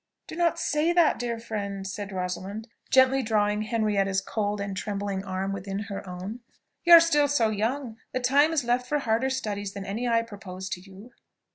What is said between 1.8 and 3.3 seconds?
said Rosalind, gently